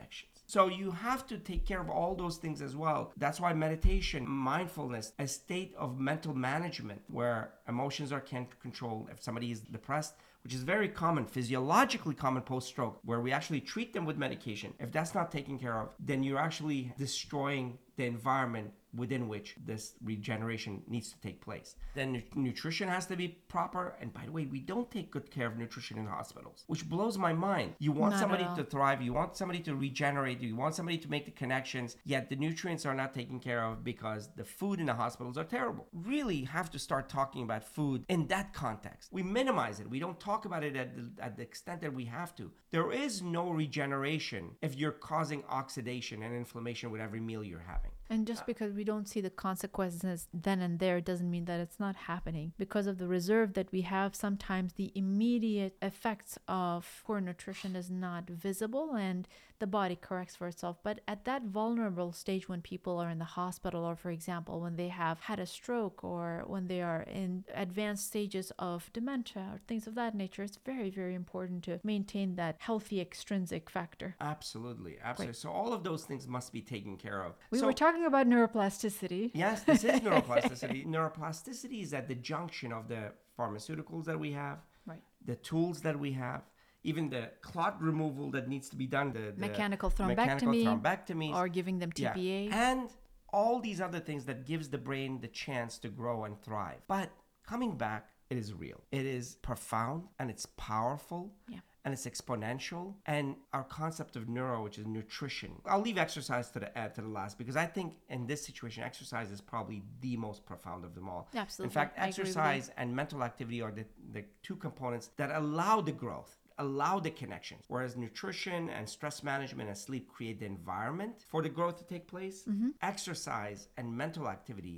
[0.45, 3.11] So you have to take care of all those things as well.
[3.17, 9.07] That's why meditation, mindfulness, a state of mental management where emotions are can control.
[9.11, 13.61] If somebody is depressed, which is very common, physiologically common post stroke, where we actually
[13.61, 14.73] treat them with medication.
[14.79, 19.93] If that's not taken care of, then you're actually destroying the environment within which this
[20.03, 21.75] regeneration needs to take place.
[21.95, 23.95] Then nutrition has to be proper.
[23.99, 27.17] And by the way, we don't take good care of nutrition in hospitals, which blows
[27.17, 27.73] my mind.
[27.79, 31.09] You want Not somebody to thrive, you want somebody to regenerate, you want somebody to
[31.09, 34.85] make the connections, yet the nutrients are not taken care of because the food in
[34.85, 35.87] the hospitals are terrible.
[35.93, 39.09] Really have to start talking about food in that context.
[39.11, 39.89] We minimize it.
[39.89, 42.51] We don't talk about it at the, at the extent that we have to.
[42.71, 47.91] There is no regeneration if you're causing oxidation and inflammation with every meal you're having.
[48.09, 51.79] And just because we don't see the consequences then and there doesn't mean that it's
[51.79, 52.53] not happening.
[52.57, 57.89] Because of the reserve that we have, sometimes the immediate effects of poor nutrition is
[57.89, 59.27] not visible and
[59.63, 60.75] the body corrects for itself.
[60.83, 64.75] But at that vulnerable stage, when people are in the hospital, or for example, when
[64.75, 69.59] they have had a stroke, or when they are in advanced stages of dementia, or
[69.69, 74.17] things of that nature, it's very, very important to maintain that healthy extrinsic factor.
[74.19, 75.35] Absolutely, absolutely.
[75.35, 77.31] So all of those things must be taken care of.
[77.49, 79.31] We so, were talking about neuroplasticity.
[79.33, 80.85] Yes, this is neuroplasticity.
[80.85, 85.01] neuroplasticity is at the junction of the pharmaceuticals that we have, Right.
[85.25, 86.41] the tools that we have,
[86.83, 91.33] even the clot removal that needs to be done, the, the Mechanical mechanical thrombectomy thrombectomies,
[91.35, 92.13] or giving them Yeah.
[92.13, 92.51] TPA.
[92.51, 92.89] and
[93.31, 96.81] all these other things that gives the brain the chance to grow and thrive.
[96.87, 97.09] But
[97.47, 98.81] coming back, it is real.
[98.91, 101.33] It is profound and it's powerful.
[101.49, 101.59] Yeah.
[101.85, 105.51] And it's exponential, and our concept of neuro, which is nutrition.
[105.65, 108.83] I'll leave exercise to the uh, to the last because I think in this situation,
[108.83, 111.27] exercise is probably the most profound of them all.
[111.35, 111.65] Absolutely.
[111.69, 112.23] In fact, I agree with you.
[112.23, 117.13] exercise and mental activity are the, the two components that allow the growth allow the
[117.21, 121.85] connections whereas nutrition and stress management and sleep create the environment for the growth to
[121.93, 122.69] take place Mm-hmm.
[122.93, 124.77] exercise and mental activity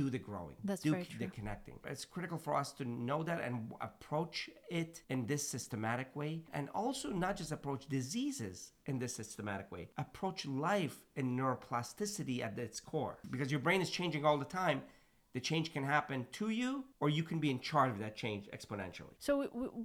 [0.00, 3.54] do the growing That's do the connecting it's critical for us to know that and
[3.90, 4.36] approach
[4.80, 8.56] it in this systematic way and also not just approach diseases
[8.90, 13.90] in this systematic way approach life in neuroplasticity at its core because your brain is
[13.90, 14.78] changing all the time
[15.36, 16.70] the change can happen to you
[17.00, 19.32] or you can be in charge of that change exponentially So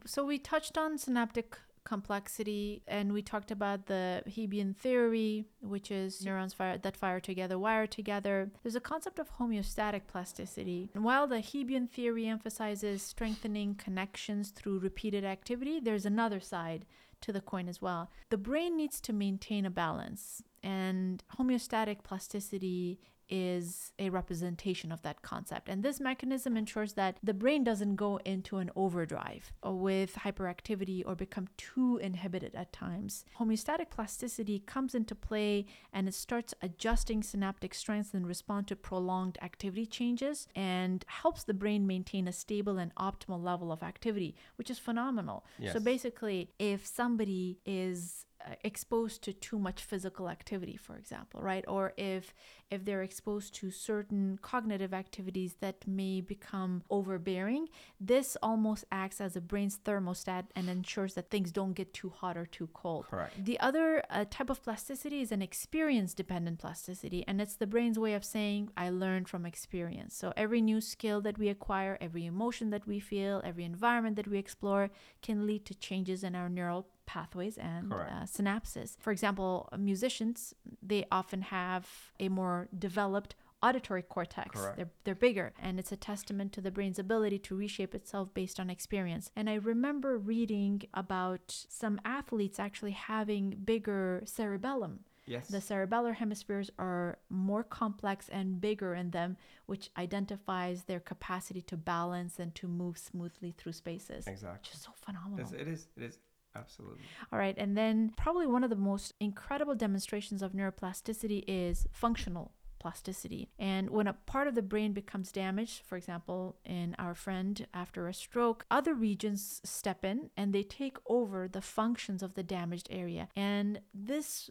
[0.06, 6.24] so we touched on synaptic complexity and we talked about the Hebbian theory, which is
[6.24, 8.52] neurons fire, that fire together, wire together.
[8.62, 10.90] There's a concept of homeostatic plasticity.
[10.94, 16.86] And while the Hebbian theory emphasizes strengthening connections through repeated activity, there's another side
[17.22, 18.10] to the coin as well.
[18.30, 23.00] The brain needs to maintain a balance, and homeostatic plasticity
[23.32, 25.70] is a representation of that concept.
[25.70, 31.16] And this mechanism ensures that the brain doesn't go into an overdrive with hyperactivity or
[31.16, 33.24] become too inhibited at times.
[33.40, 39.38] Homeostatic plasticity comes into play and it starts adjusting synaptic strengths in response to prolonged
[39.42, 44.70] activity changes and helps the brain maintain a stable and optimal level of activity, which
[44.70, 45.46] is phenomenal.
[45.72, 48.26] So basically, if somebody is
[48.64, 52.34] exposed to too much physical activity for example right or if
[52.70, 57.68] if they're exposed to certain cognitive activities that may become overbearing
[58.00, 62.38] this almost acts as a brain's thermostat and ensures that things don't get too hot
[62.38, 63.46] or too cold Correct.
[63.46, 67.98] the other uh, type of plasticity is an experience dependent plasticity, and it's the brain's
[67.98, 70.16] way of saying, I learned from experience.
[70.16, 74.28] So every new skill that we acquire, every emotion that we feel, every environment that
[74.28, 78.96] we explore can lead to changes in our neural pathways and uh, synapses.
[79.00, 81.88] For example, musicians, they often have
[82.20, 84.60] a more developed auditory cortex.
[84.60, 84.78] Correct.
[84.78, 88.60] They're, they're bigger, and it's a testament to the brain's ability to reshape itself based
[88.60, 89.32] on experience.
[89.36, 95.02] And I remember reading about some athletes actually having bigger cerebellum.
[95.28, 95.48] Yes.
[95.48, 99.38] The cerebellar hemispheres are more complex and bigger in them,
[99.68, 104.28] which identifies their capacity to balance and to move smoothly through spaces.
[104.28, 104.60] exactly.
[104.60, 105.54] Which is so phenomenal.
[105.54, 105.88] It is.
[105.96, 106.18] It is
[106.56, 107.04] absolutely.
[107.32, 112.52] All right, and then probably one of the most incredible demonstrations of neuroplasticity is functional
[112.82, 113.48] plasticity.
[113.60, 118.08] And when a part of the brain becomes damaged, for example, in our friend after
[118.08, 122.88] a stroke, other regions step in and they take over the functions of the damaged
[122.90, 123.28] area.
[123.36, 124.50] And this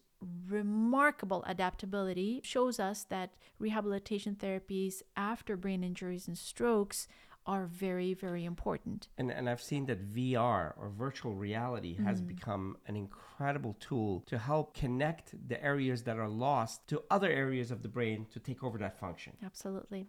[0.48, 7.08] remarkable adaptability shows us that rehabilitation therapies after brain injuries and strokes
[7.50, 9.08] are very, very important.
[9.18, 12.28] And, and I've seen that VR or virtual reality has mm.
[12.28, 17.72] become an incredible tool to help connect the areas that are lost to other areas
[17.72, 19.32] of the brain to take over that function.
[19.44, 20.06] Absolutely.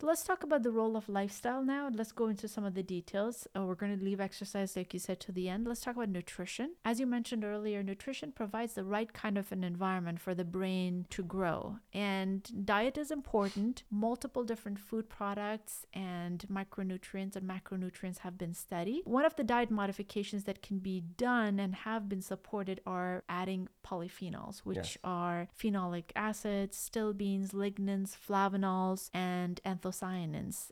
[0.00, 1.88] So let's talk about the role of lifestyle now.
[1.92, 3.46] Let's go into some of the details.
[3.56, 5.68] Uh, we're going to leave exercise, like you said, to the end.
[5.68, 6.72] Let's talk about nutrition.
[6.84, 11.06] As you mentioned earlier, nutrition provides the right kind of an environment for the brain
[11.10, 11.76] to grow.
[11.92, 13.84] And diet is important.
[13.88, 19.02] Multiple different food products and micronutrients and macronutrients have been studied.
[19.04, 23.68] One of the diet modifications that can be done and have been supported are adding
[23.86, 24.98] polyphenols, which Yes.
[25.04, 29.83] are phenolic acids, stilbenes, lignans, flavonols, and anthocyanins,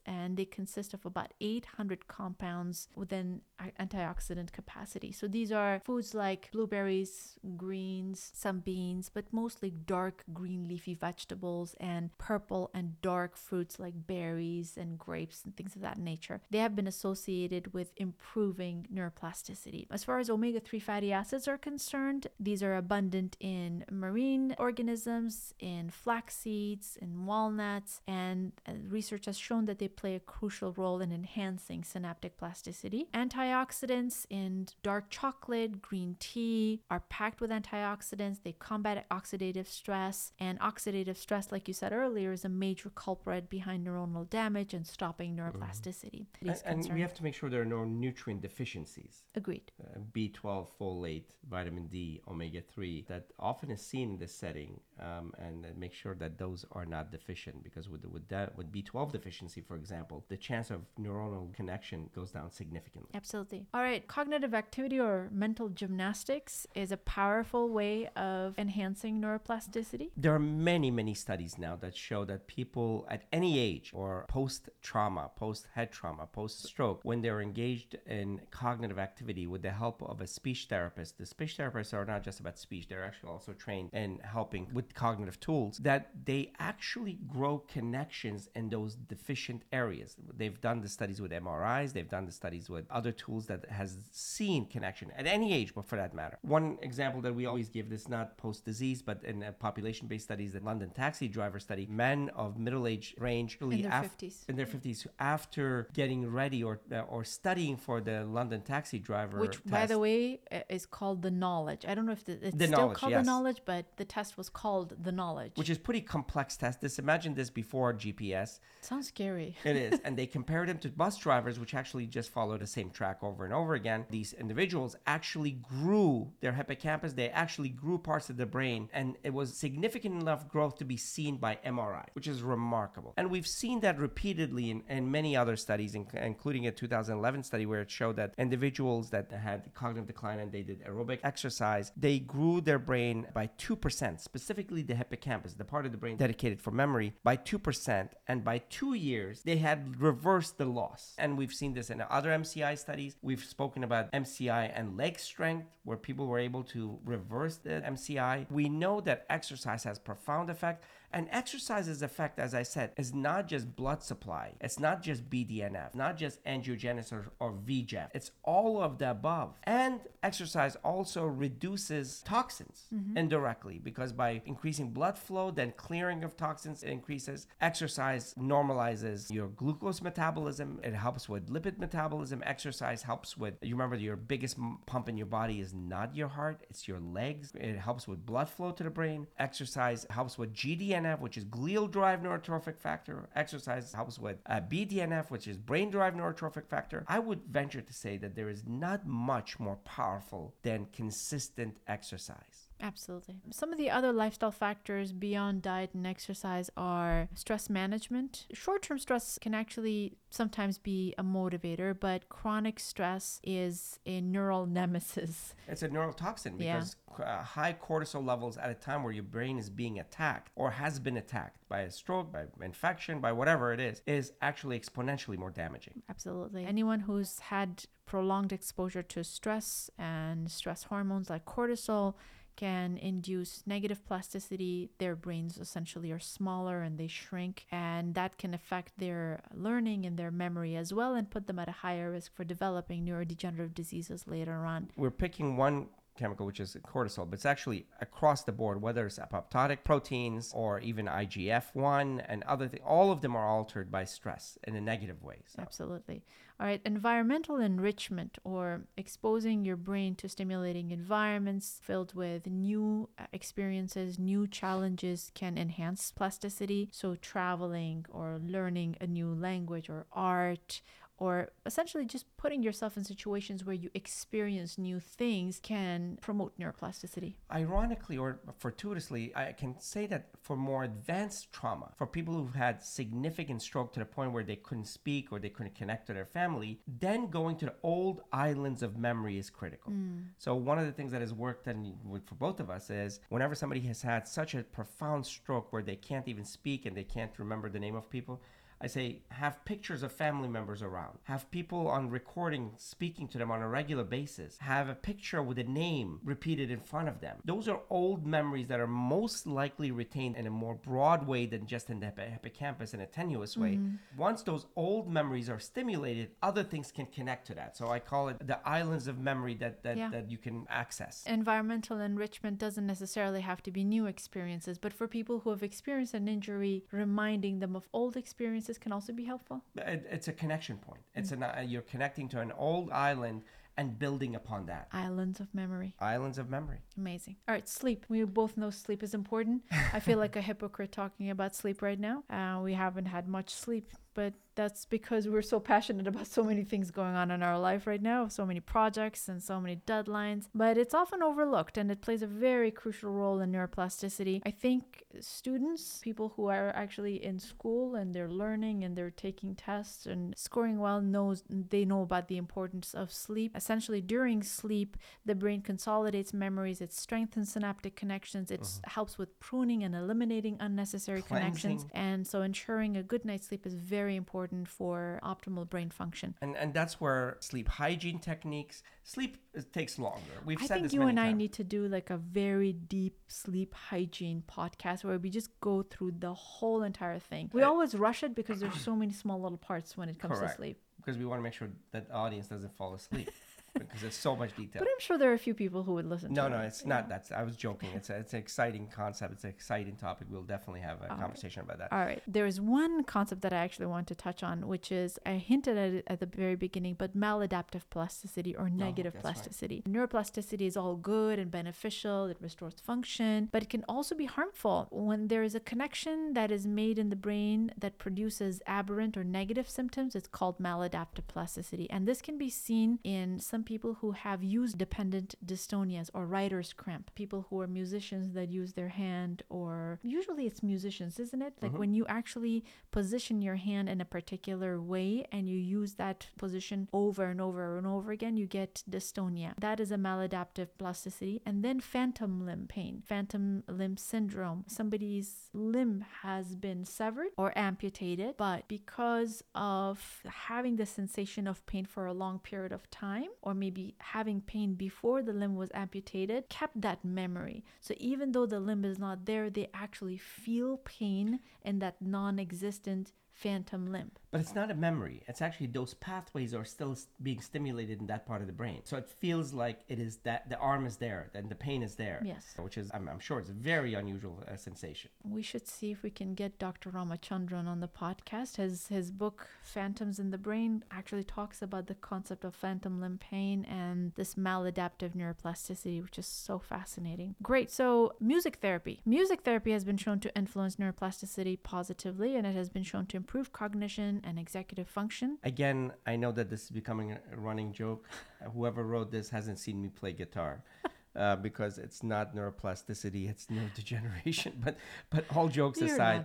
[0.06, 3.40] and they consist of about 800 compounds within
[3.80, 5.12] antioxidant capacity.
[5.12, 11.74] So these are foods like blueberries, greens, some beans, but mostly dark green leafy vegetables
[11.80, 16.40] and purple and dark fruits like berries and grapes and things of that nature.
[16.50, 19.86] They have been associated with improving neuroplasticity.
[19.90, 25.54] As far as omega 3 fatty acids are concerned, these are abundant in marine organisms,
[25.58, 28.72] in flax seeds, in walnuts, and uh,
[29.02, 33.08] research has shown that they play a crucial role in enhancing synaptic plasticity.
[33.12, 38.38] Antioxidants in dark chocolate, green tea are packed with antioxidants.
[38.44, 43.50] They combat oxidative stress, and oxidative stress, like you said earlier, is a major culprit
[43.50, 45.40] behind neuronal damage and stopping mm-hmm.
[45.40, 46.26] neuroplasticity.
[46.44, 46.62] Mm.
[46.64, 49.24] And, and, we have to make sure there are no nutrient deficiencies.
[49.34, 49.72] Agreed.
[49.82, 55.32] Uh, B12, folate, vitamin D, omega 3, that often is seen in this setting, um,
[55.38, 59.60] and make sure that those are not deficient because with, with, that, with B12 deficiency,
[59.60, 63.10] for example, the chance of neuronal connection goes down significantly.
[63.14, 63.66] Absolutely.
[63.74, 70.10] All right, cognitive activity or mental gymnastics is a powerful way of enhancing neuroplasticity.
[70.16, 74.68] There are many, many studies now that show that people at any age or post
[74.82, 80.02] trauma, post head trauma, post stroke, when they're engaged in cognitive activity with the help
[80.02, 83.52] of a speech therapist, the speech therapists are not just about speech, they're actually also
[83.52, 90.16] trained in helping with cognitive tools, that they actually grow connections in those deficient areas.
[90.36, 93.96] They've done the studies with MRIs, they've done the studies with other tools that has
[94.10, 96.38] seen connection at any age, but for that matter.
[96.42, 100.60] One example that we always give this not post disease, but in population-based studies, the
[100.60, 104.48] London taxi driver study, men of middle age range really in their af- 50s.
[104.48, 109.38] In their 50s after getting ready or uh, or studying for the London taxi driver
[109.38, 109.70] which test.
[109.70, 111.84] by the way is called the knowledge.
[111.86, 113.24] I don't know if the, it's the still called yes.
[113.24, 115.52] the knowledge, but the test was called the knowledge.
[115.56, 116.80] Which is pretty complex test.
[116.80, 118.60] This imagine this before GPS.
[118.80, 119.56] Sounds scary.
[119.64, 120.00] it is.
[120.04, 123.44] And they compared him to bus drivers which actually just follow the same track over
[123.44, 124.06] and over again.
[124.10, 129.32] These individuals actually grew their hippocampus, they actually grew parts of the brain and it
[129.32, 133.14] was significant enough growth to be seen by MRI, which is remarkable.
[133.16, 137.82] And we've seen that repeatedly in, in many other studies, including a 2011 study where
[137.82, 142.60] it showed that individuals that had cognitive decline and they did aerobic exercise, they grew
[142.60, 147.12] their brain by 2%, specifically the hippocampus, the part of the brain dedicated for memory,
[147.22, 148.08] by 2%.
[148.28, 151.14] And by two years, they had reversed the loss.
[151.18, 153.16] And we've seen this in other MCI studies.
[153.22, 158.50] We've spoken about MCI and leg strength, where people were able to reverse the MCI.
[158.50, 163.46] We know that exercise has profound effect and exercise's effect, as I said, is not
[163.46, 164.52] just blood supply.
[164.60, 168.08] It's not just BDNF, not just angiogenesis or, or VEGF.
[168.14, 169.58] It's all of the above.
[169.64, 173.16] And exercise also reduces toxins mm-hmm.
[173.16, 177.46] indirectly because by increasing blood flow, then clearing of toxins increases.
[177.60, 180.80] Exercise normalizes your glucose metabolism.
[180.82, 182.42] It helps with lipid metabolism.
[182.44, 184.56] Exercise helps with, you remember, your biggest
[184.86, 187.52] pump in your body is not your heart, it's your legs.
[187.54, 189.26] It helps with blood flow to the brain.
[189.38, 193.28] Exercise helps with GDN Which is glial derived neurotrophic factor.
[193.34, 197.04] Exercise helps with uh, BDNF, which is brain derived neurotrophic factor.
[197.08, 202.61] I would venture to say that there is not much more powerful than consistent exercise.
[202.82, 203.36] Absolutely.
[203.50, 208.46] Some of the other lifestyle factors beyond diet and exercise are stress management.
[208.52, 214.66] Short term stress can actually sometimes be a motivator, but chronic stress is a neural
[214.78, 215.54] nemesis.
[215.68, 217.24] It's a neurotoxin because yeah.
[217.24, 220.98] uh, high cortisol levels at a time where your brain is being attacked or has
[220.98, 225.50] been attacked by a stroke, by infection, by whatever it is, is actually exponentially more
[225.50, 226.02] damaging.
[226.10, 226.66] Absolutely.
[226.66, 232.14] Anyone who's had prolonged exposure to stress and stress hormones like cortisol
[232.56, 234.90] can induce negative plasticity.
[234.98, 240.16] Their brains essentially are smaller and they shrink, and that can affect their learning and
[240.16, 244.26] their memory as well and put them at a higher risk for developing neurodegenerative diseases
[244.26, 244.90] later on.
[244.96, 249.18] We're picking one chemical, which is cortisol, but it's actually across the board, whether it's
[249.18, 252.82] apoptotic proteins or even IGF 1 and other things.
[252.86, 255.42] All of them are altered by stress in a negative way.
[255.46, 255.62] So.
[255.62, 256.22] Absolutely.
[256.62, 263.24] All right, environmental enrichment or exposing your brain to stimulating environments filled with new uh,
[263.32, 266.88] experiences, new challenges can enhance plasticity.
[266.92, 270.82] So, traveling or learning a new language or art
[271.22, 277.34] or essentially just putting yourself in situations where you experience new things can promote neuroplasticity.
[277.52, 282.82] Ironically or fortuitously, I can say that for more advanced trauma, for people who've had
[282.82, 286.26] significant stroke to the point where they couldn't speak or they couldn't connect to their
[286.26, 289.92] family, then going to the old islands of memory is critical.
[289.92, 290.24] Mm.
[290.38, 291.94] So one of the things that has worked and
[292.26, 295.94] for both of us is whenever somebody has had such a profound stroke where they
[295.94, 298.42] can't even speak and they can't remember the name of people,
[298.82, 303.50] I say have pictures of family members around, have people on recording speaking to them
[303.50, 307.36] on a regular basis, have a picture with a name repeated in front of them.
[307.44, 311.66] Those are old memories that are most likely retained in a more broad way than
[311.66, 313.74] just in the hippocampus in a tenuous way.
[313.74, 314.18] Mm-hmm.
[314.18, 317.76] Once those old memories are stimulated, other things can connect to that.
[317.76, 320.10] So I call it the islands of memory that that, Yeah.
[320.10, 321.24] that you can access.
[321.26, 326.14] Environmental enrichment doesn't necessarily have to be new experiences, but for people who have experienced
[326.14, 329.62] an injury, reminding them of old experiences can also be helpful.
[329.76, 331.02] It- it's a connection point.
[331.14, 333.42] It's an uh, you're connecting to an old island
[333.78, 334.88] and building upon that.
[334.92, 335.94] Islands of memory.
[335.98, 336.80] Islands of memory.
[336.96, 337.36] Amazing.
[337.48, 338.04] All right, sleep.
[338.08, 339.62] We both know sleep is important.
[339.94, 342.22] I feel like a hypocrite talking about sleep right now.
[342.28, 346.64] Uh, we haven't had much sleep, but that's because we're so passionate about so many
[346.64, 350.48] things going on in our life right now, so many projects and so many deadlines.
[350.54, 354.42] But it's often overlooked and it plays a very crucial role in neuroplasticity.
[354.44, 359.54] I think students, people who are actually in school and they're learning and they're taking
[359.54, 363.56] tests and scoring well knows they know about the importance of sleep.
[363.56, 369.38] Essentially during sleep, the brain consolidates memories, it strengthens synaptic connections, it s helps with
[369.40, 371.86] pruning and eliminating unnecessary connections.
[371.92, 376.34] And so ensuring a good night's sleep is very important for optimal brain function.
[376.40, 378.82] And and that's where sleep hygiene techniques.
[379.04, 379.36] Sleep
[379.72, 380.34] takes longer.
[380.44, 383.18] We've I said think this you and I need to do like a very deep
[383.28, 387.50] sleep hygiene podcast where we just go through the whole entire thing.
[387.52, 390.38] We Uh, always rush it because there's so many small little parts when it comes
[390.38, 390.54] Correct.
[390.54, 390.78] to sleep.
[390.96, 393.28] because we want to make sure that the audience doesn't fall asleep
[393.74, 394.80] because there's so much detail.
[394.80, 396.66] But I'm sure there are a few people who would listen No, to no, it.
[396.66, 397.08] it's not.
[397.08, 397.90] That's I was joking.
[397.94, 399.32] It's a, it's an exciting concept.
[399.32, 400.26] It's an exciting topic.
[400.30, 401.92] We'll definitely have a conversation about that.
[401.92, 402.22] All right.
[402.26, 405.76] There is one concept that I actually want to touch on, which is I hinted
[405.78, 409.34] at it at the very beginning, but maladaptive plasticity or oh, negative Oh, that's right.
[409.34, 409.82] plasticity.
[409.88, 414.88] Neuroplasticity is all good and beneficial, it restores function, but it can also be harmful
[414.90, 419.24] when there is a connection that is made in the brain that produces aberrant or
[419.24, 420.14] negative symptoms.
[420.14, 421.88] It's called maladaptive plasticity.
[421.90, 426.72] And this can be seen in some people who have use dependent dystonias or writer's
[426.72, 431.54] cramp, people who are musicians that use their hand, or usually it's musicians, isn't it?
[431.60, 431.80] Like mm-hmm.
[431.80, 436.88] when you actually position your hand in a particular way and you use that position
[436.92, 439.52] over and over and over again, you get dystonia.
[439.58, 441.42] That is a maladaptive plasticity.
[441.44, 444.64] And then phantom limb pain, phantom limb syndrome.
[444.66, 451.84] Somebody's limb has been severed or amputated, but because of having the sensation of pain
[451.84, 456.48] for a long period of time, or maybe having pain before the limb was amputated,
[456.48, 457.64] kept that memory.
[457.80, 462.38] So even though the limb is not there, they actually feel pain in that non
[462.38, 463.12] existent
[463.42, 464.12] phantom limb.
[464.30, 465.22] But it's not a memory.
[465.28, 468.80] It's actually those pathways are still being stimulated in that part of the brain.
[468.84, 471.96] So it feels like it is that the arm is there, and the pain is
[471.96, 472.22] there.
[472.24, 472.54] Yes.
[472.58, 475.10] Which is, I'm, I'm sure, it's a very unusual uh, sensation.
[475.22, 476.90] We should see if we can get Dr.
[476.90, 478.56] Ramachandran on the podcast.
[478.56, 483.18] His his book Phantoms in the Brain actually talks about the concept of phantom limb
[483.18, 487.34] pain and this maladaptive neuroplasticity, which is so fascinating.
[487.42, 487.70] Great.
[487.70, 489.02] So, music therapy.
[489.04, 493.16] Music therapy has been shown to influence neuroplasticity positively and it has been shown to
[493.18, 495.38] improve cognition and executive function.
[495.42, 498.08] Again, I know that this is becoming a running joke.
[498.54, 500.62] Whoever wrote this hasn't seen me play guitar.
[501.14, 504.52] Uh, because it's not neuroplasticity, it's neurodegeneration.
[504.64, 504.78] But
[505.10, 506.24] but all jokes You're aside,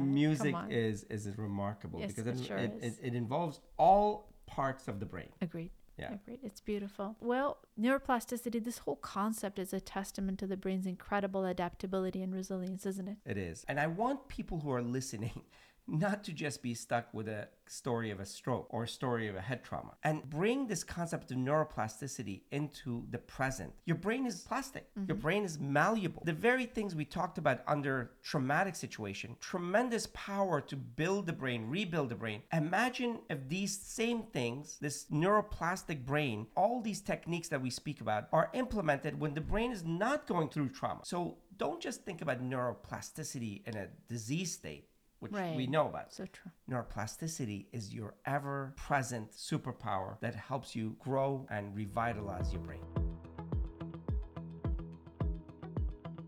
[0.00, 2.98] music is is remarkable Yes, because it it, sure it, is.
[2.98, 5.28] it involves all parts of the brain.
[5.40, 5.70] Agreed.
[5.96, 6.14] Yeah.
[6.14, 6.40] Agreed.
[6.42, 7.16] It's beautiful.
[7.20, 12.84] Well, neuroplasticity, this whole concept is a testament to the brain's incredible adaptability and resilience,
[12.86, 13.18] isn't it?
[13.24, 13.64] It is.
[13.68, 15.42] And I want people who are listening
[15.86, 19.36] not to just be stuck with a story of a stroke or a story of
[19.36, 23.72] a head trauma and bring this concept of neuroplasticity into the present.
[23.84, 24.86] Your brain is plastic.
[24.96, 25.20] Your mm-hmm.
[25.20, 26.22] brain is malleable.
[26.24, 31.68] The very things we talked about under traumatic situation, tremendous power to build the brain,
[31.68, 32.42] rebuild the brain.
[32.52, 38.28] Imagine if these same things, this neuroplastic brain, all these techniques that we speak about
[38.32, 41.00] are implemented when the brain is not going through trauma.
[41.04, 44.88] So don't just think about neuroplasticity in a disease state,
[45.24, 46.12] which we know about.
[46.12, 46.50] So true.
[46.70, 52.80] Neuroplasticity is your ever present superpower that helps you grow and revitalize your brain.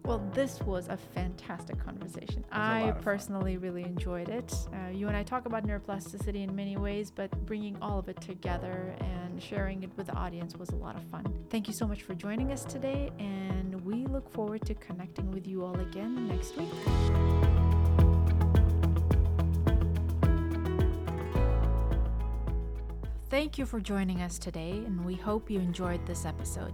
[0.06, 2.44] Well, this was a fantastic conversation.
[2.52, 3.02] I of fun.
[3.02, 4.54] personally really enjoyed it.
[4.72, 8.20] Uh, you and I talk about neuroplasticity in many ways, but bringing all of it
[8.20, 11.26] together and sharing it with the audience was a lot of fun.
[11.50, 15.44] Thank you so much for joining us today, and we look forward to connecting with
[15.44, 17.65] you all again next week.
[23.36, 26.72] Thank you for joining us today, and we hope you enjoyed this episode.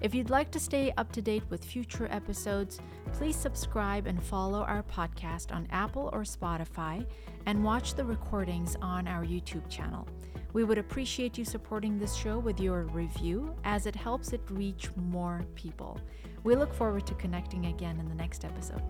[0.00, 2.80] If you'd like to stay up to date with future episodes,
[3.12, 7.06] please subscribe and follow our podcast on Apple or Spotify
[7.46, 10.04] and watch the recordings on our YouTube channel.
[10.52, 14.90] We would appreciate you supporting this show with your review as it helps it reach
[14.96, 15.96] more people.
[16.42, 18.82] We look forward to connecting again in the next episode.